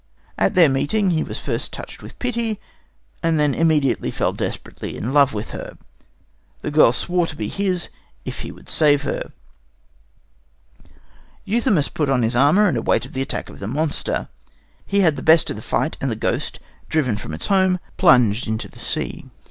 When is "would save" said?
8.51-9.03